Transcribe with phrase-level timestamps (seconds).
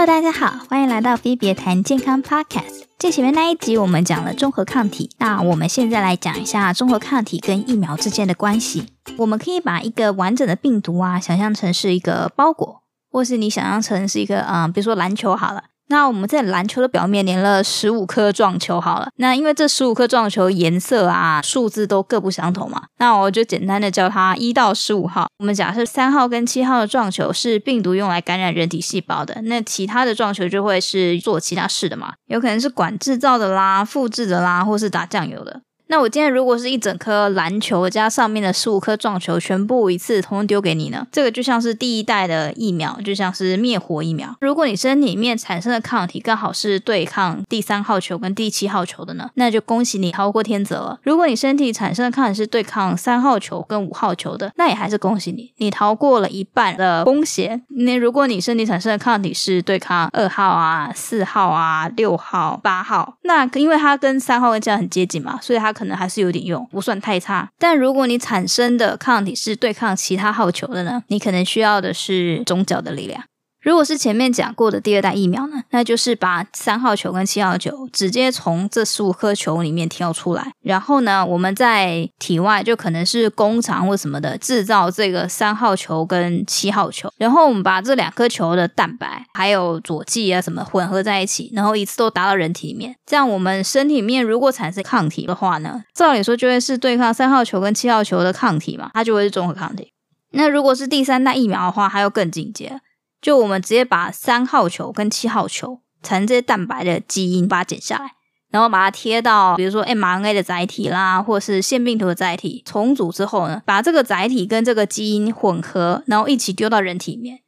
[0.00, 2.84] Hello，大家好，欢迎来到菲别谈健康 Podcast。
[2.98, 8.86] 最前面那一集我们讲了综合抗体，那我们现在来讲一下综合抗体跟疫苗之间的关系。
[9.18, 12.82] 我们可以把一个完整的病毒啊，想象成是一个包裹，
[13.12, 15.64] 或是你想象成是一个嗯，比如说篮球好了。
[15.90, 25.26] 那我们在篮球的表面粘了十五颗撞球好了，那因为这十五颗撞球颜色啊、数字都各不相同嘛，那我就简单的叫它一到十五号。
[25.38, 35.60] 我们假设三号跟七号的撞球是病毒用来感染人体细胞的，那其他的撞球就会是做其他事的嘛，有可能是管制造的啦、复制的啦，或是打酱油的。
[35.90, 41.04] 那我今天如果是一整颗篮球加上面的十五颗撞球，全部一次通通丢给你呢？
[41.10, 44.32] 这个就像是第一代的疫苗，就像是灭活疫苗。
[44.40, 51.00] 如果你身体里面产生的抗体刚好是对抗第三号球跟第七号球的呢，那就恭喜你逃过天责了。
[51.02, 57.64] 如果你身体产生的抗体是对抗三号球跟五号球的，那也还是恭喜你，你逃过了一半的风险。
[57.70, 65.74] 那如果你身体产生的抗体是对抗二号啊、四号啊、六号、八号，那因为它跟三号跟这样很接近嘛，所以它。
[65.80, 67.48] 可能还是有点用，不算太差。
[67.58, 71.02] 但如果你产生的抗体是对抗其他号球的呢？
[71.06, 73.24] 你可能需要的是中脚的力量。
[73.62, 99.92] 如果是前面讲过的第二代疫苗呢，那就是把三号球跟七号球直接从这十五颗球里面挑出来，然后呢，我们在体外就可能是工厂或什么的制造这个三号球跟七号球，然后我们把这两颗球的蛋白还有佐剂啊什么混合在一起，然后一次都打到人体里面，这样我们身体里面如果产生抗体的话呢，照理说就会是对抗三号球跟七号球的抗体嘛，它就会是综合抗体。
[100.32, 102.80] 那如果是第三代疫苗的话，它又更进阶。
[103.20, 108.12] 就我们直接把三号球跟七号球产生这些蛋白的基因，把它剪下来，
[108.50, 117.40] 然后把它贴到比如说 mRNA 的载体啦，或是腺病毒的载体，重组之后呢，把这个载体跟这个基因混合，然后一起丢到人体里面，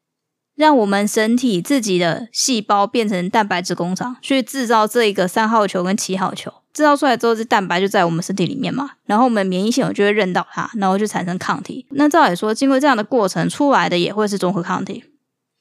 [0.54, 11.86] 让我们身体自己的细胞变成蛋白质工厂，去制造这一个三号球跟七号球，制造出来之后，这蛋白就在我们身体里面嘛，然后我们免疫系统就会认到它，然后就产生抗体。
[11.92, 15.04] 那照理说，经过这样的过程出来的也会是综合抗体。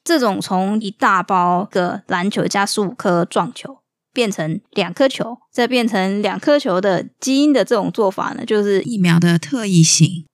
[0.04, 3.78] 这种从一大包个篮球加十五颗撞球
[4.12, 10.26] 变成两颗球，再变成两颗球的基因的这种做法呢，就是疫苗的特异性。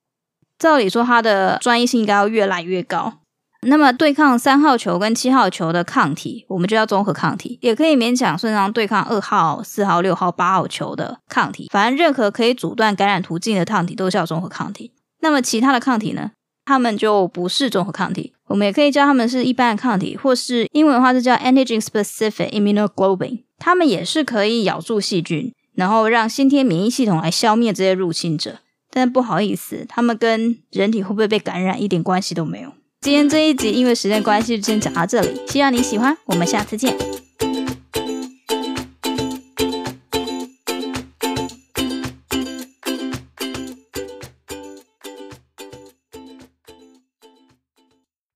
[0.59, 3.19] 照理说，它的专一性应该要越来越高。
[3.63, 11.69] 那么，对抗三号球跟七号球的抗体，我们就叫综合抗体，也可以勉强算上对抗二号、四号、六号、八号球的抗体。
[11.73, 14.93] 反正任何可以阻断感染途径的抗体都叫综合抗体。
[15.21, 16.31] 那么，其他的抗体呢？
[16.65, 23.43] 它们就不是综合抗体，我们也可以叫它们是一般的抗体，或是英文的话是叫 antigen-specific immunoglobulin。
[23.59, 28.59] 它们也是可以咬住细菌，然后让先天免疫系统来消灭这些入侵者。
[28.91, 32.73] 但不好意思，它们跟人体会不会被感染一点关系都没有。
[33.01, 37.28] 今天这一集因为时间关系就先讲到这里，希望你喜欢，我们下次见。